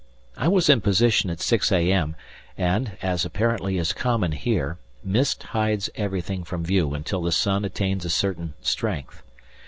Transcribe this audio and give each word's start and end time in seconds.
I 0.35 0.47
was 0.47 0.67
in 0.67 0.81
position 0.81 1.29
at 1.29 1.39
6 1.39 1.71
a.m., 1.71 2.15
and, 2.57 2.97
as 3.03 3.23
apparently 3.23 3.77
is 3.77 3.93
common 3.93 4.31
here, 4.31 4.79
mist 5.03 5.43
hides 5.43 5.91
everything 5.93 6.43
from 6.43 6.65
view 6.65 6.95
until 6.95 7.21
the 7.21 7.31
sun 7.31 7.63
attains 7.65 8.03
a 8.03 8.09
certain 8.09 8.55
strength. 8.61 9.21